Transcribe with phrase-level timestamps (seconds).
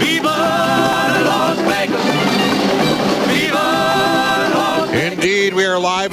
[0.00, 0.36] Viva
[1.24, 2.43] Las Vegas!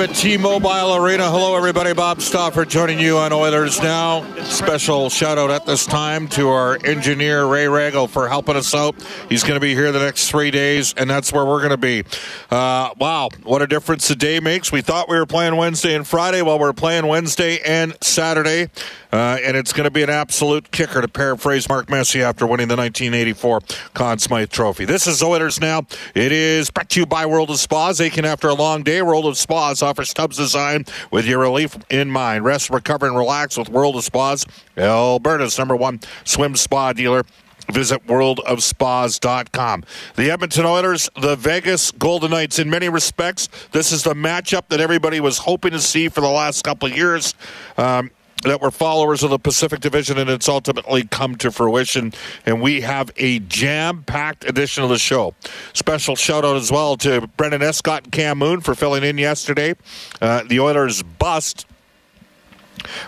[0.01, 1.29] Live at T-Mobile Arena.
[1.29, 1.93] Hello, everybody.
[1.93, 4.23] Bob Stauffer joining you on Oilers Now.
[4.43, 8.95] Special shout out at this time to our engineer Ray Regal for helping us out.
[9.29, 11.77] He's going to be here the next three days, and that's where we're going to
[11.77, 12.03] be.
[12.49, 14.71] Uh, wow, what a difference a day makes.
[14.71, 16.41] We thought we were playing Wednesday and Friday.
[16.41, 18.69] Well, we're playing Wednesday and Saturday,
[19.11, 22.69] uh, and it's going to be an absolute kicker to paraphrase Mark Messier after winning
[22.69, 23.61] the 1984
[23.93, 24.85] Conn Smythe Trophy.
[24.85, 25.85] This is Oilers Now.
[26.15, 28.01] It is brought to you by World of Spas.
[28.01, 32.09] Aching after a long day, World of Spas offers tubs design with your relief in
[32.09, 32.45] mind.
[32.45, 34.45] Rest, recover, and relax with World of Spas,
[34.77, 37.25] Alberta's number one swim spa dealer.
[37.69, 39.83] Visit worldofspas.com.
[40.15, 42.57] The Edmonton Oilers, the Vegas Golden Knights.
[42.57, 46.29] In many respects, this is the matchup that everybody was hoping to see for the
[46.29, 47.35] last couple of years.
[47.77, 52.13] Um, that were followers of the Pacific Division, and it's ultimately come to fruition.
[52.45, 55.35] And we have a jam packed edition of the show.
[55.73, 59.75] Special shout out as well to Brendan Escott and Cam Moon for filling in yesterday.
[60.21, 61.65] Uh, the Oilers bust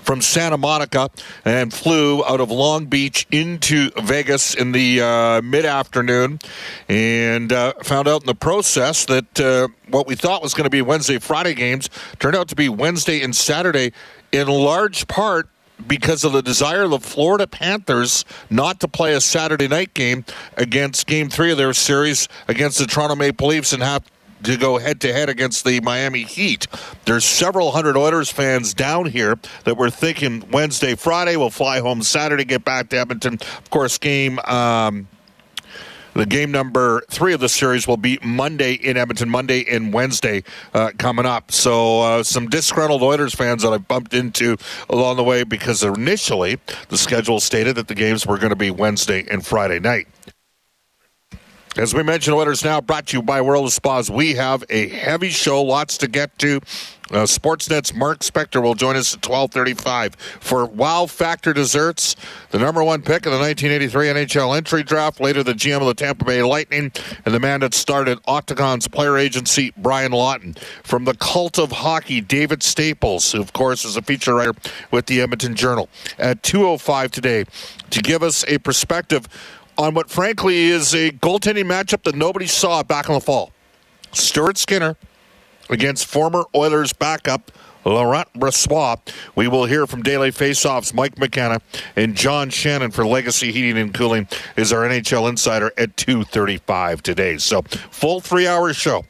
[0.01, 1.09] from Santa Monica
[1.45, 6.39] and flew out of Long Beach into Vegas in the uh, mid afternoon
[6.87, 10.69] and uh, found out in the process that uh, what we thought was going to
[10.69, 11.89] be Wednesday, Friday games
[12.19, 13.93] turned out to be Wednesday and Saturday
[14.33, 15.47] in large part
[15.87, 20.25] because of the desire of the Florida Panthers not to play a Saturday night game
[20.57, 24.03] against game three of their series against the Toronto Maple Leafs and have
[24.43, 26.67] to go head to head against the Miami Heat.
[27.05, 32.01] There's several hundred Oilers fans down here that were thinking Wednesday, Friday, we'll fly home
[32.01, 33.35] Saturday, get back to Edmonton.
[33.35, 34.39] Of course, game.
[34.39, 35.07] Um,
[36.13, 40.43] the game number three of the series will be Monday in Edmonton, Monday and Wednesday
[40.73, 41.51] uh, coming up.
[41.51, 44.57] So, uh, some disgruntled Oilers fans that I bumped into
[44.89, 46.59] along the way because initially
[46.89, 50.07] the schedule stated that the games were going to be Wednesday and Friday night.
[51.75, 54.07] As we mentioned, Oilers Now brought to you by World of Spas.
[54.11, 56.57] We have a heavy show, lots to get to.
[57.09, 62.15] Uh, Sportsnet's Mark Spector will join us at 1235 for Wow Factor Desserts,
[62.51, 65.19] the number one pick in the 1983 NHL entry draft.
[65.19, 66.91] Later, the GM of the Tampa Bay Lightning
[67.25, 70.55] and the man that started Octagon's player agency, Brian Lawton.
[70.83, 74.53] From the cult of hockey, David Staples, who, of course, is a feature writer
[74.91, 75.89] with the Edmonton Journal.
[76.19, 77.45] At 205 today,
[77.89, 79.27] to give us a perspective
[79.77, 83.51] on what frankly is a goaltending matchup that nobody saw back in the fall.
[84.11, 84.95] Stuart Skinner
[85.69, 87.51] against former Oilers backup
[87.85, 89.13] Laurent Brossoit.
[89.35, 91.59] We will hear from Daily Faceoffs Mike McKenna
[91.95, 97.37] and John Shannon for Legacy Heating and Cooling is our NHL insider at 2:35 today.
[97.37, 97.61] So,
[97.91, 99.03] full 3-hour show.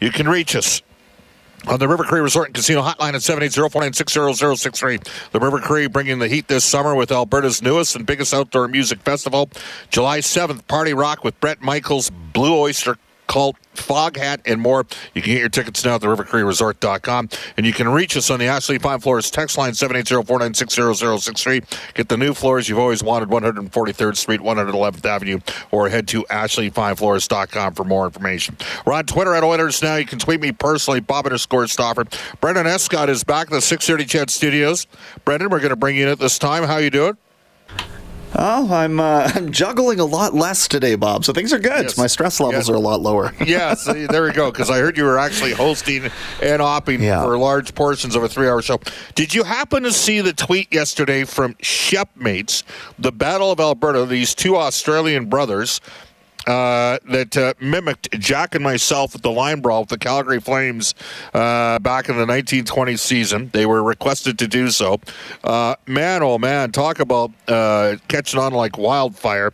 [0.00, 0.82] You can reach us
[1.66, 5.30] on the River Cree Resort and Casino Hotline at 780-496-0063.
[5.32, 9.00] The River Cree bringing the heat this summer with Alberta's newest and biggest outdoor music
[9.00, 9.50] festival.
[9.90, 14.86] July 7th, Party Rock with Bret Michaels, Blue Oyster Cult, Foghat, and more.
[15.14, 17.28] You can get your tickets now at the rivercreeresort.com.
[17.56, 21.94] And you can reach us on the Ashley Fine Floors text line 780-496-0063.
[21.94, 27.74] Get the new floors you've always wanted, 143rd Street, 111th Avenue, or head to ashleyfinefloors.com
[27.74, 28.56] for more information.
[28.84, 29.96] We're on Twitter at Oilers Now.
[29.96, 32.06] You can tweet me personally, Bob underscore Stauffer.
[32.40, 34.86] Brendan Escott is back in the 630 CHED Studios.
[35.24, 36.64] Brendan, we're going to bring you in at this time.
[36.64, 37.16] How you doing?
[38.38, 41.24] Oh, I'm uh, I'm juggling a lot less today, Bob.
[41.24, 41.84] So things are good.
[41.84, 41.98] Yes.
[41.98, 42.68] My stress levels Yes.
[42.68, 43.32] are a lot lower.
[43.44, 44.50] yeah, see, there we go.
[44.50, 46.04] Because I heard you were actually hosting
[46.42, 47.22] and opping Yeah.
[47.22, 48.78] for large portions of a three-hour show.
[49.14, 52.62] Did you happen to see the tweet yesterday from Shepmates,
[52.98, 54.04] the Battle of Alberta?
[54.06, 55.80] These two Australian brothers
[56.46, 60.94] uh, that uh, mimicked Jack and myself at the line brawl with the Calgary Flames
[61.34, 63.50] uh, back in the 1920 season.
[63.52, 65.00] They were requested to do so.
[65.42, 69.52] Uh, man, oh man, talk about uh, catching on like wildfire.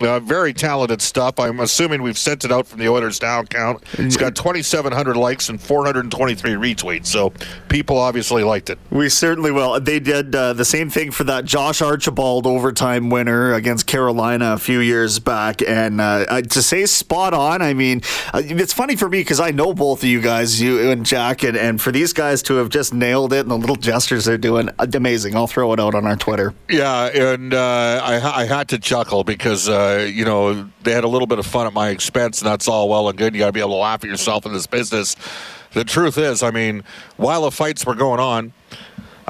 [0.00, 1.38] Uh, very talented stuff.
[1.38, 3.82] I'm assuming we've sent it out from the Oilers Down Count.
[3.94, 7.06] It's got 2,700 likes and 423 retweets.
[7.06, 7.32] So
[7.68, 8.78] people obviously liked it.
[8.90, 9.78] We certainly will.
[9.80, 14.58] They did uh, the same thing for that Josh Archibald overtime winner against Carolina a
[14.58, 15.60] few years back.
[15.62, 18.02] And uh, to say spot on, I mean,
[18.32, 21.42] uh, it's funny for me because I know both of you guys, you and Jack,
[21.42, 24.38] and, and for these guys to have just nailed it and the little gestures they're
[24.38, 25.36] doing, amazing.
[25.36, 26.54] I'll throw it out on our Twitter.
[26.68, 31.08] Yeah, and uh, I, I had to chuckle because, uh, you know, they had a
[31.08, 33.34] little bit of fun at my expense, and that's all well and good.
[33.34, 35.16] You got to be able to laugh at yourself in this business.
[35.72, 36.82] The truth is, I mean,
[37.16, 38.52] while the fights were going on,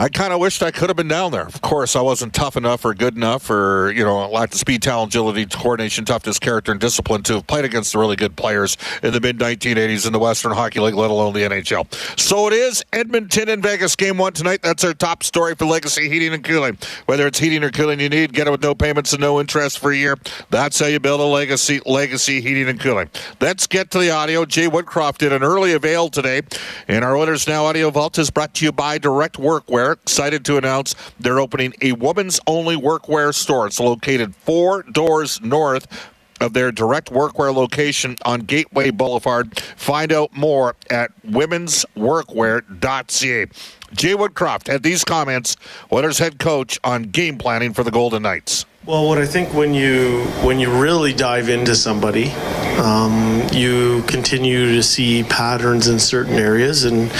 [0.00, 1.44] I kind of wished I could have been down there.
[1.44, 4.80] Of course, I wasn't tough enough or good enough or, you know, lacked the speed,
[4.80, 8.78] talent, agility, coordination, toughness, character, and discipline to have played against the really good players
[9.02, 12.18] in the mid 1980s in the Western Hockey League, let alone the NHL.
[12.18, 14.62] So it is Edmonton and Vegas game one tonight.
[14.62, 16.78] That's our top story for Legacy Heating and Cooling.
[17.04, 19.80] Whether it's heating or cooling you need, get it with no payments and no interest
[19.80, 20.16] for a year.
[20.48, 23.10] That's how you build a legacy, legacy heating and cooling.
[23.38, 24.46] Let's get to the audio.
[24.46, 26.40] Jay Woodcroft did an early avail today,
[26.88, 30.56] and our Oilers Now Audio Vault is brought to you by Direct Workwear excited to
[30.56, 33.66] announce they're opening a women's only workwear store.
[33.66, 36.10] It's located four doors north
[36.40, 39.60] of their direct workwear location on Gateway Boulevard.
[39.60, 43.46] Find out more at womensworkwear.ca.
[43.92, 45.56] Jay Woodcroft had these comments,
[45.92, 48.64] Oilers head coach, on game planning for the Golden Knights.
[48.86, 52.30] Well, what I think when you when you really dive into somebody,
[52.78, 57.12] um, you continue to see patterns in certain areas, and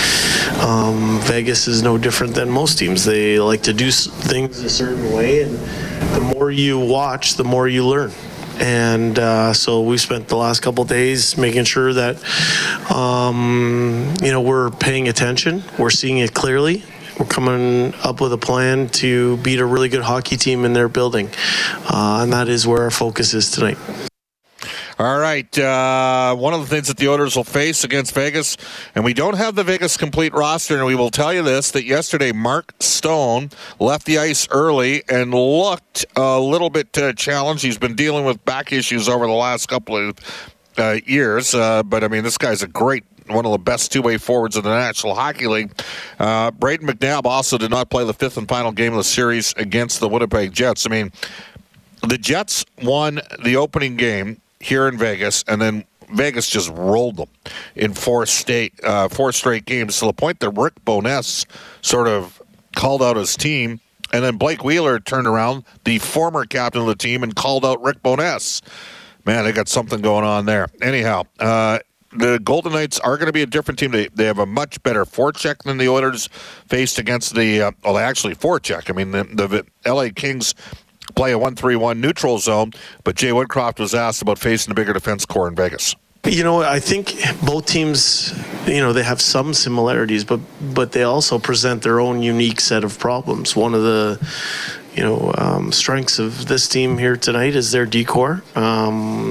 [0.62, 3.04] um, Vegas is no different than most teams.
[3.04, 5.58] They like to do things a certain way, and
[6.14, 8.10] the more you watch, the more you learn.
[8.58, 12.16] And uh, so we spent the last couple days making sure that
[12.90, 16.84] um, you know we're paying attention, we're seeing it clearly,
[17.20, 20.88] we're coming up with a plan to beat a really good hockey team in their
[20.88, 21.28] building.
[21.84, 23.76] Uh, and that is where our focus is tonight.
[24.99, 25.58] All right.
[25.58, 28.56] Uh, one of the things that the Oilers will face against Vegas,
[28.94, 31.84] and we don't have the Vegas complete roster, and we will tell you this that
[31.84, 37.62] yesterday Mark Stone left the ice early and looked a little bit uh, challenged.
[37.62, 40.19] He's been dealing with back issues over the last couple of
[40.76, 44.18] uh, years, uh, but I mean, this guy's a great one of the best two-way
[44.18, 45.72] forwards in the National Hockey League.
[46.18, 49.52] Uh, Brayden McNabb also did not play the fifth and final game of the series
[49.56, 50.86] against the Winnipeg Jets.
[50.86, 51.12] I mean,
[52.06, 57.28] the Jets won the opening game here in Vegas, and then Vegas just rolled them
[57.76, 61.46] in four state uh, four straight games to the point that Rick Bowness
[61.82, 62.42] sort of
[62.74, 63.80] called out his team,
[64.12, 67.82] and then Blake Wheeler turned around, the former captain of the team, and called out
[67.82, 68.62] Rick Bowness.
[69.24, 70.68] Man, they got something going on there.
[70.80, 71.80] Anyhow, uh,
[72.12, 73.92] the Golden Knights are going to be a different team.
[73.92, 76.28] They, they have a much better forecheck than the Oilers
[76.66, 78.90] faced against the, uh, well, actually, forecheck.
[78.90, 79.24] I mean, the,
[79.84, 80.54] the LA Kings
[81.14, 82.72] play a 1 3 1 neutral zone,
[83.04, 85.94] but Jay Woodcroft was asked about facing the bigger defense core in Vegas.
[86.24, 88.34] You know, I think both teams,
[88.66, 92.84] you know, they have some similarities, but but they also present their own unique set
[92.84, 93.56] of problems.
[93.56, 94.18] One of the,
[94.94, 98.42] you know, um, strengths of this team here tonight is their D core.
[98.54, 99.29] Um,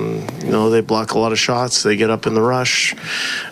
[0.60, 1.84] know, they block a lot of shots.
[1.84, 2.96] They get up in the rush.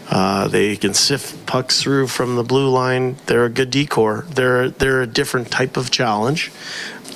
[0.09, 3.17] Uh, they can sift pucks through from the blue line.
[3.25, 4.25] They're a good D core.
[4.29, 6.51] They're they're a different type of challenge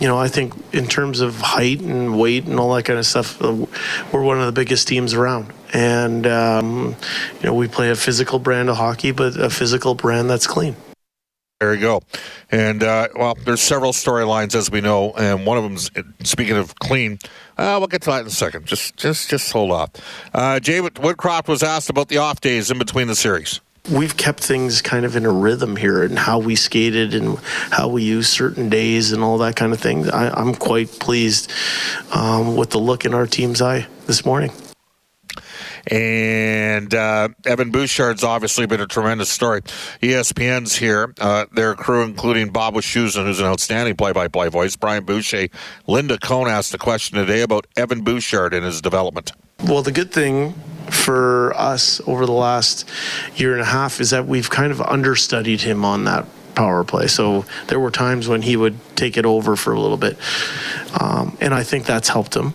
[0.01, 3.05] you know, I think in terms of height and weight and all that kind of
[3.05, 3.67] stuff, uh,
[4.11, 5.53] we're one of the biggest teams around.
[5.73, 6.95] And, um,
[7.39, 10.75] you know, we play a physical brand of hockey, but a physical brand that's clean.
[11.61, 12.01] There you go.
[12.49, 15.91] And, uh, well, there's several storylines, as we know, and one of them's,
[16.23, 17.19] speaking of clean,
[17.55, 18.65] uh, we'll get to that in a second.
[18.65, 19.91] Just just, just hold off.
[20.33, 23.61] Uh, Jay Woodcroft was asked about the off days in between the series.
[23.91, 27.38] We've kept things kind of in a rhythm here and how we skated and
[27.69, 30.09] how we use certain days and all that kind of thing.
[30.09, 31.51] I, I'm quite pleased
[32.12, 34.51] um, with the look in our team's eye this morning.
[35.88, 39.61] And uh, Evan Bouchard's obviously been a tremendous story.
[40.01, 41.13] ESPN's here.
[41.19, 45.47] Uh, their crew, including Bob Wischusen, who's an outstanding play-by-play voice, Brian Boucher,
[45.88, 49.31] Linda Cohn asked a question today about Evan Bouchard and his development.
[49.63, 50.53] Well, the good thing
[50.89, 52.89] for us over the last
[53.35, 57.07] year and a half is that we've kind of understudied him on that power play.
[57.07, 60.17] So there were times when he would take it over for a little bit.
[61.00, 62.53] Um, and I think that's helped him.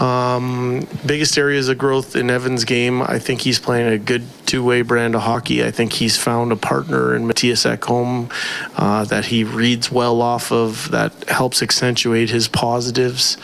[0.00, 4.62] Um, biggest areas of growth in Evan's game, I think he's playing a good two
[4.62, 5.64] way brand of hockey.
[5.64, 8.30] I think he's found a partner in Mattias Ekholm
[8.76, 13.38] uh, that he reads well off of, that helps accentuate his positives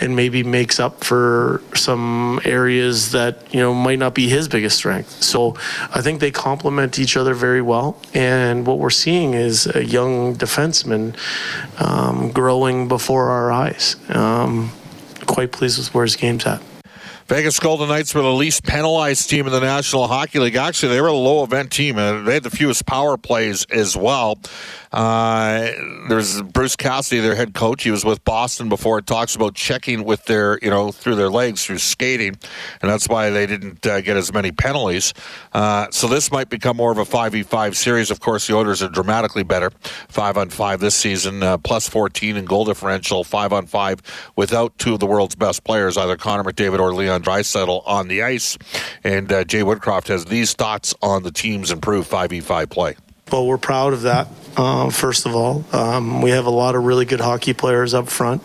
[0.00, 4.76] and maybe makes up for some areas that, you know, might not be his biggest
[4.76, 5.22] strength.
[5.22, 5.56] So
[5.94, 7.96] I think they complement each other very well.
[8.12, 11.16] And what we're seeing is a young defenseman
[11.80, 13.96] um, growing before our eyes.
[14.08, 14.70] Um,
[15.26, 16.62] quite pleased with where his game's at.
[17.30, 20.56] Vegas Golden Knights were the least penalized team in the National Hockey League.
[20.56, 23.96] Actually, they were a low event team, and they had the fewest power plays as
[23.96, 24.36] well.
[24.92, 25.70] Uh,
[26.08, 27.84] there's Bruce Cassidy, their head coach.
[27.84, 28.98] He was with Boston before.
[28.98, 32.36] It talks about checking with their, you know, through their legs through skating,
[32.82, 35.14] and that's why they didn't uh, get as many penalties.
[35.52, 38.10] Uh, so this might become more of a five v five series.
[38.10, 39.70] Of course, the Oilers are dramatically better,
[40.08, 44.02] five on five this season, uh, plus 14 in goal differential, five on five
[44.34, 48.22] without two of the world's best players, either Connor McDavid or Leon Draisaitl on the
[48.22, 48.58] ice.
[49.04, 52.96] And uh, Jay Woodcroft has these thoughts on the team's improved five v five play.
[53.30, 54.28] Well, we're proud of that.
[54.56, 58.08] Uh, first of all, um, we have a lot of really good hockey players up
[58.08, 58.44] front.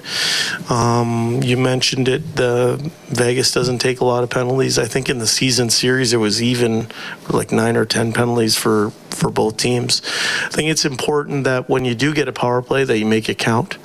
[0.70, 2.36] Um, you mentioned it.
[2.36, 4.77] The Vegas doesn't take a lot of penalties.
[4.77, 6.88] I think in the season series it was even
[7.30, 10.01] like nine or ten penalties for for both teams.
[10.44, 13.27] I think it's important that when you do get a power play, that you make
[13.27, 13.77] it count.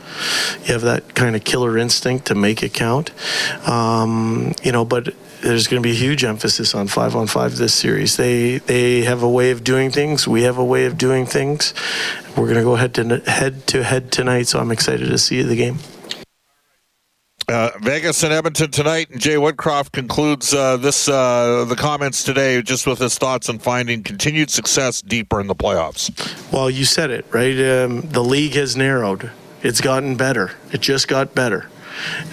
[0.67, 3.13] You have that kind of killer instinct to make it count.
[3.67, 7.57] Um, you know, but there's going to be a huge emphasis on five on five
[7.57, 8.17] this series.
[8.17, 10.29] They they have a way of doing things.
[10.29, 11.75] We have a way of doing things.
[12.37, 15.43] We're going to go head to head to head tonight, so I'm excited to see
[15.43, 15.79] the game.
[17.49, 22.63] Uh, Vegas and Edmonton tonight, and Jay Woodcroft concludes uh, this uh, the comments today
[22.63, 26.13] just with his thoughts on finding continued success deeper in the playoffs.
[26.53, 27.59] Well, you said it right.
[27.59, 29.33] Um, the league has narrowed.
[29.63, 30.53] It's gotten better.
[30.73, 31.69] It just got better.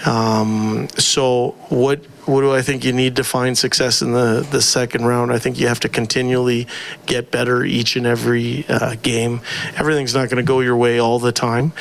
[0.06, 4.60] Um, so what what do I think you need to find success in the, the
[4.60, 5.32] second round?
[5.32, 6.66] I think you have to continually
[7.06, 9.40] get better each and every uh, game.
[9.76, 11.72] Everything's not going to go your way all the time,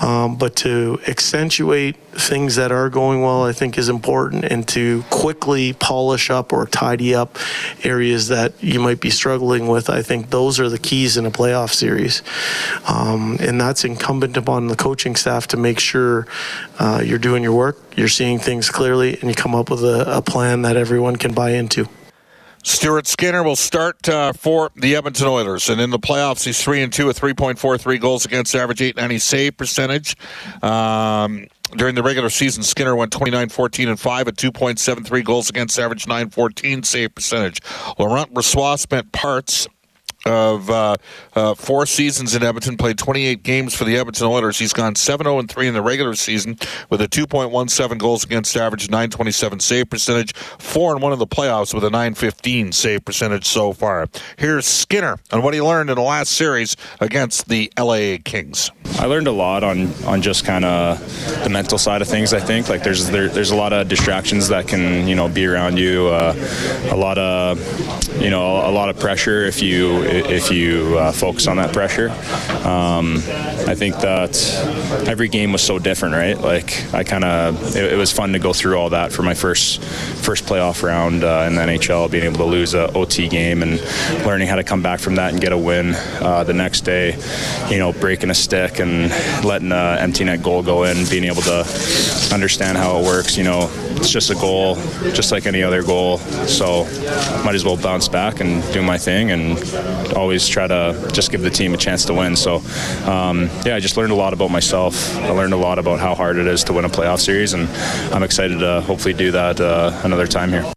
[0.00, 5.04] um, but to accentuate things that are going well, I think is important, and to
[5.10, 7.38] quickly polish up or tidy up
[7.84, 9.88] areas that you might be struggling with.
[9.88, 12.22] I think those are the keys in a playoff series,
[12.86, 16.26] um, and that's incumbent upon the coaching staff to make sure
[16.78, 20.16] uh, you're doing your work, you're seeing things clearly, and you come up with a,
[20.16, 21.88] a plan that everyone can buy into.
[22.64, 26.82] Stuart Skinner will start uh, for the Edmonton Oilers, and in the playoffs, he's three
[26.82, 30.16] and two with three point four three goals against average, eight ninety save percentage.
[30.60, 31.46] Um,
[31.76, 36.06] during the regular season, Skinner went 29 14 and 5 at 2.73 goals against average,
[36.06, 37.60] 914 save percentage.
[37.98, 39.66] Laurent Brossoit spent parts
[40.26, 40.96] of uh,
[41.34, 44.58] uh, four seasons in Edmonton, played 28 games for the Edmonton Oilers.
[44.58, 46.58] He's gone 7 0 3 in the regular season
[46.90, 51.72] with a 2.17 goals against average, 927 save percentage, 4 and 1 in the playoffs
[51.72, 54.08] with a 915 save percentage so far.
[54.36, 58.70] Here's Skinner on what he learned in the last series against the LA Kings.
[58.98, 60.98] I learned a lot on, on just kind of
[61.44, 62.32] the mental side of things.
[62.32, 65.46] I think like there's there, there's a lot of distractions that can you know be
[65.46, 66.34] around you, uh,
[66.90, 67.58] a lot of
[68.20, 72.10] you know a lot of pressure if you if you uh, focus on that pressure.
[72.66, 73.16] Um,
[73.68, 74.36] I think that
[75.06, 76.38] every game was so different, right?
[76.38, 79.34] Like I kind of it, it, was fun to go through all that for my
[79.34, 83.62] first first playoff round uh, in the NHL, being able to lose a OT game
[83.62, 83.80] and
[84.24, 87.18] learning how to come back from that and get a win uh, the next day.
[87.70, 89.10] You know, breaking a stick and
[89.44, 93.36] letting an empty net goal go in, being able to understand how it works.
[93.36, 94.76] You know, it's just a goal,
[95.12, 96.18] just like any other goal.
[96.46, 96.84] So
[97.44, 99.58] might as well bounce back and do my thing and
[100.14, 102.36] always try to just give the team a chance to win.
[102.36, 102.56] So
[103.04, 105.14] um, yeah, I just learned a lot about myself.
[105.16, 107.68] I learned a lot about how hard it is to win a playoff series, and
[108.14, 110.72] I'm excited to hopefully do that uh, another time here.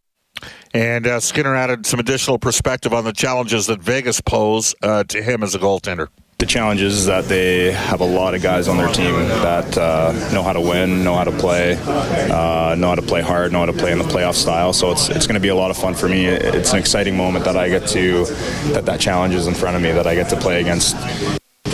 [0.73, 5.21] And uh, Skinner added some additional perspective on the challenges that Vegas pose uh, to
[5.21, 6.07] him as a goaltender
[6.41, 10.11] the challenge is that they have a lot of guys on their team that uh,
[10.33, 13.59] know how to win, know how to play, uh, know how to play hard, know
[13.59, 14.73] how to play in the playoff style.
[14.73, 16.25] So it's it's going to be a lot of fun for me.
[16.25, 18.25] It's an exciting moment that I get to
[18.73, 20.97] that that challenge is in front of me that I get to play against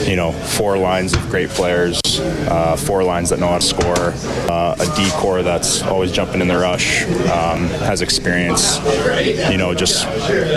[0.05, 4.13] you know, four lines of great players, uh, four lines that know how to score,
[4.51, 8.77] uh, a D core that's always jumping in the rush, um, has experience,
[9.51, 10.05] you know, just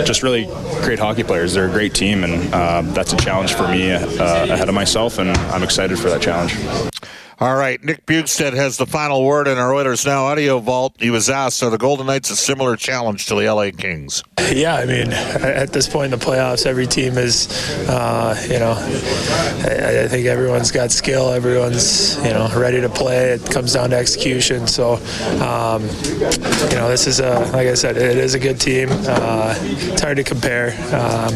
[0.05, 0.45] just really
[0.83, 1.53] great hockey players.
[1.53, 5.19] They're a great team, and uh, that's a challenge for me uh, ahead of myself,
[5.19, 6.90] and I'm excited for that challenge.
[7.39, 10.95] All right, Nick Bjugstad has the final word in our Oilers Now audio vault.
[10.99, 14.23] He was asked, are the Golden Knights a similar challenge to the LA Kings?
[14.51, 17.47] Yeah, I mean, at this point in the playoffs, every team is,
[17.89, 21.31] uh, you know, I, I, think everyone's got skill.
[21.31, 23.31] Everyone's, you know, ready to play.
[23.31, 24.67] It comes down to execution.
[24.67, 24.95] So,
[25.41, 28.89] um, you know, this is a, like I said, it is a good team.
[28.91, 30.73] Uh, it's hard to compare.
[30.93, 31.33] Um,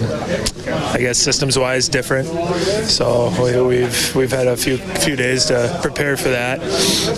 [0.93, 2.27] I guess systems-wise, different.
[2.87, 6.59] So we, we've we've had a few few days to prepare prepared for that,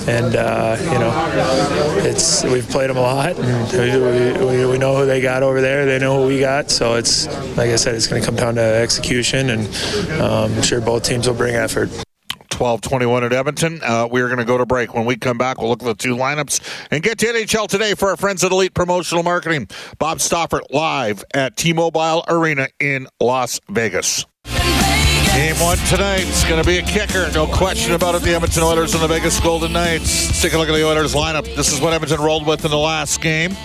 [0.08, 4.96] and uh, you know, it's we've played them a lot, and we, we, we, know
[4.96, 5.88] who they got over there.
[5.88, 6.70] They know who we got.
[6.70, 7.26] So it's
[7.58, 9.68] like I said, it's going to come down to execution, and
[10.22, 11.90] um, I'm sure both teams will bring effort.
[12.54, 13.80] 1221 at Edmonton.
[13.84, 14.94] Uh, we're going to go to break.
[14.94, 17.94] When we come back, we'll look at the two lineups and get to NHL today
[17.94, 19.68] for our friends at Elite Promotional Marketing.
[19.98, 24.26] Bob Stauffer live at T Mobile Arena in Las Vegas.
[25.38, 27.32] Game one tonight is going to be a kicker.
[27.32, 28.24] No question about it.
[28.24, 30.26] The Edmonton Oilers and the Vegas Golden Knights.
[30.26, 31.44] Let's take a look at the Oilers lineup.
[31.56, 33.56] This is what Edmonton rolled with in the last game.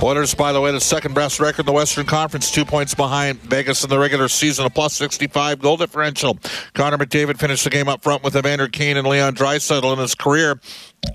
[0.00, 3.40] Oilers, by the way, the second best record in the Western Conference, two points behind
[3.40, 6.38] Vegas in the regular season, a plus 65 goal differential.
[6.74, 10.14] Connor McDavid finished the game up front with Evander Kane and Leon Draisaitl in his
[10.14, 10.60] career.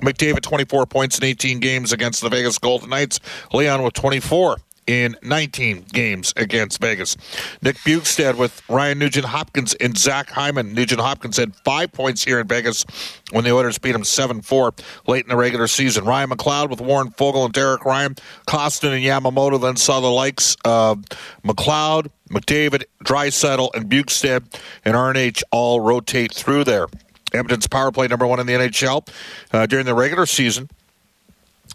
[0.02, 3.22] McDavid 24 points in 18 games against the Vegas Golden Knights.
[3.54, 7.16] Leon with 24 in 19 games against Vegas.
[7.62, 10.74] Nick Bjugstad with Ryan Nugent Hopkins and Zach Hyman.
[10.74, 12.86] Nugent Hopkins had five points here in Vegas
[13.32, 14.74] when the Oilers beat him 7 4
[15.08, 16.06] late in the regular season.
[16.06, 18.16] Ryan McLeod with Warren Foegele and Derek Ryan.
[18.48, 21.04] Kostin and Yamamoto then saw the likes of
[21.44, 26.88] McLeod, McDavid, Draisaitl, and Bjugstad and RNH all rotate through there.
[27.34, 29.08] Edmonton's power play number one in the NHL
[29.52, 30.70] uh, during the regular season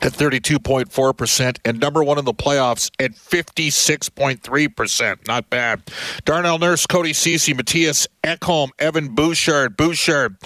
[0.03, 5.27] at 32.4% and number one in the playoffs at 56.3%.
[5.27, 5.83] Not bad.
[6.25, 9.77] Darnell Nurse, Cody Ceci, Mattias Ekholm, Evan Bouchard.
[9.77, 10.37] Bouchard.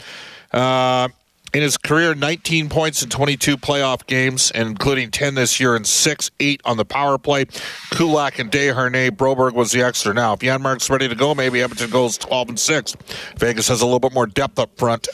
[0.52, 1.08] Uh,
[1.52, 6.30] in his career, 19 points in 22 playoff games, including 10 this year and 6,
[6.40, 7.44] 8 on the power play.
[7.90, 9.10] Kulak and Desharnais.
[9.10, 10.14] Broberg was the extra.
[10.14, 12.96] Now, if Janmark's ready to go, maybe Edmonton goes 12 and 6.
[13.36, 15.08] Vegas has a little bit more depth up front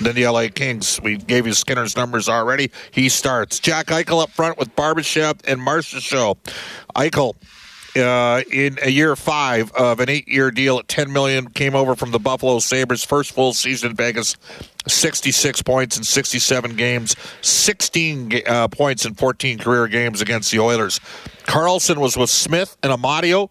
[0.00, 1.00] than the LA Kings.
[1.02, 2.70] We gave you Skinner's numbers already.
[2.90, 3.58] He starts.
[3.58, 6.36] Jack Eichel up front with Barbashev and Marchessault.
[6.96, 7.34] Eichel
[7.96, 12.10] uh, in a year five of an eight-year deal at ten million, came over from
[12.10, 13.04] the Buffalo Sabres.
[13.04, 14.36] First full season in Vegas,
[14.86, 21.00] sixty-six points in sixty-seven games, sixteen uh, points in fourteen career games against the Oilers.
[21.44, 23.50] Karlsson was with Smith and Amadio.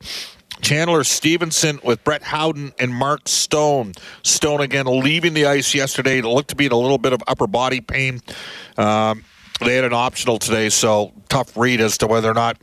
[0.61, 3.93] Chandler Stephenson with Brett Howden and Mark Stone.
[4.23, 6.19] Stone again leaving the ice yesterday.
[6.19, 8.21] It looked to be in a little bit of upper body pain.
[8.77, 9.23] Um,
[9.59, 12.57] they had an optional today, so tough read as to whether or not.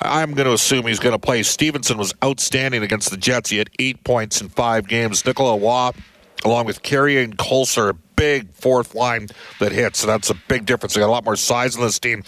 [0.00, 1.42] I'm going to assume he's going to play.
[1.42, 3.50] Stephenson was outstanding against the Jets.
[3.50, 5.24] He had eight points in five games.
[5.24, 5.90] Nicolas Roy,
[6.44, 9.28] along with Carrier and Kolesar, a big fourth line
[9.58, 10.00] that hits.
[10.00, 10.94] So that's a big difference.
[10.94, 12.22] They got a lot more size in this team.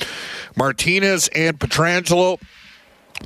[0.57, 2.41] Martinez and Pietrangelo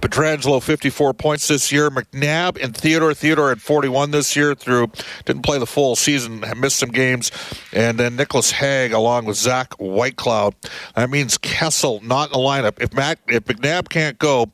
[0.01, 1.91] Pietrangelo 54 points this year.
[1.91, 3.15] McNabb and Theodore.
[3.15, 4.91] Theodore at 41 this year through
[5.25, 7.31] didn't play the full season, missed some games.
[7.73, 10.55] And then Nicolas Hague along with Zach Whitecloud.
[10.95, 12.81] That means Kessel not in the lineup.
[12.81, 14.51] If Mac, if McNabb can't go,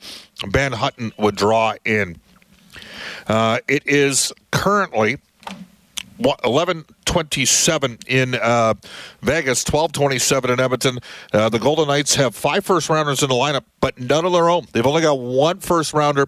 [0.48, 2.20] Ben Hutton would draw in.
[3.26, 5.18] Uh, it is currently
[6.20, 8.74] 1127 in uh,
[9.22, 10.98] Vegas, 1227 in Edmonton.
[11.32, 14.48] Uh, the Golden Knights have five first rounders in the lineup, but none of their
[14.48, 14.66] own.
[14.72, 16.26] They've only got one first rounder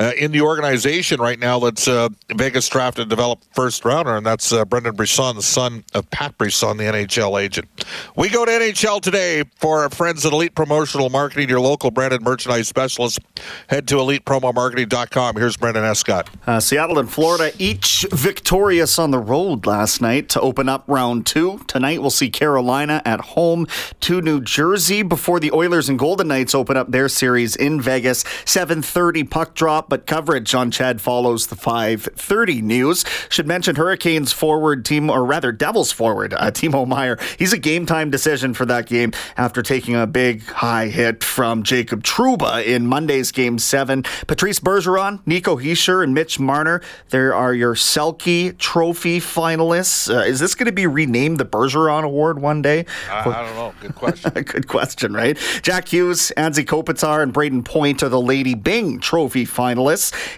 [0.00, 4.24] uh, in the organization right now that's uh, Vegas drafted and developed first rounder, and
[4.24, 7.68] that's uh, Brendan Brisson, the son of Pat Brisson, the NHL agent.
[8.16, 12.22] We go to NHL today for our friends at Elite Promotional Marketing, your local branded
[12.22, 13.20] merchandise specialist.
[13.68, 15.36] Head to elitepromomarketing.com.
[15.36, 16.30] Here's Brendan Escott.
[16.46, 21.26] Uh, Seattle and Florida each victorious on the road last night to open up round
[21.26, 21.60] two.
[21.66, 23.66] Tonight we'll see Carolina at home
[24.00, 28.24] to New Jersey before the Oilers and Golden Knights open up their series in Vegas.
[28.24, 33.04] 7:30 puck drop but coverage on CHED follows the 5:30 news.
[33.28, 37.18] Should mention Hurricanes forward team, or rather Devils forward uh, Timo Meier.
[37.38, 41.64] He's a game time decision for that game after taking a big high hit from
[41.64, 44.04] Jacob Trouba in Monday's Game Seven.
[44.26, 46.80] Patrice Bergeron, Nico Hischier, and Mitch Marner.
[47.10, 50.08] There are your Selke Trophy finalists.
[50.14, 52.86] Uh, is this going to be renamed the Bergeron Award one day?
[53.10, 53.74] I, I don't know.
[53.80, 54.30] Good question.
[54.44, 55.36] Good question, right?
[55.62, 59.79] Jack Hughes, Anze Kopitar, and Brayden Point are the Lady Byng Trophy finalists.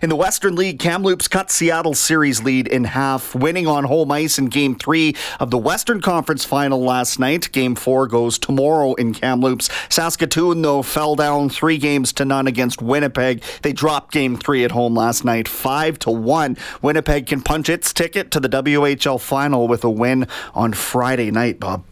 [0.00, 4.38] In the Western League, Kamloops cut Seattle's series lead in half, winning on home ice
[4.38, 7.50] in Game 3 of the Western Conference Final last night.
[7.52, 9.68] Game 4 goes tomorrow in Kamloops.
[9.88, 13.42] Saskatoon, though, fell down three games to none against Winnipeg.
[13.62, 16.56] They dropped Game 3 at home last night, 5 to 1.
[16.80, 21.60] Winnipeg can punch its ticket to the WHL Final with a win on Friday night,
[21.60, 21.84] Bob.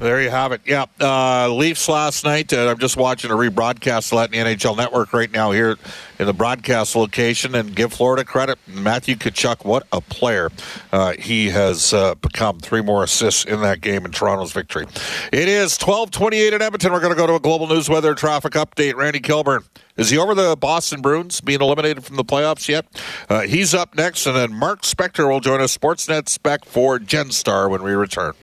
[0.00, 0.60] There you have it.
[0.66, 2.52] Yeah, uh, Leafs last night.
[2.52, 5.76] Uh, I'm just watching a rebroadcast of that in the NHL Network right now here
[6.18, 8.58] in the broadcast location, and give Florida credit.
[8.66, 10.50] Matthew Tkachuk, what a player
[10.92, 12.58] uh, he has uh, become.
[12.58, 14.86] Three more assists in that game in Toronto's victory.
[15.32, 16.92] It is 12:28 in Edmonton.
[16.92, 18.94] We're going to go to a global news weather traffic update.
[18.96, 19.62] Randy Kilburn.
[19.96, 22.84] Is he over the Boston Bruins being eliminated from the playoffs yet?
[23.28, 27.70] Uh, he's up next, and then Mark Spector will join us, Sportsnet Spec for Genstar
[27.70, 28.34] when we return.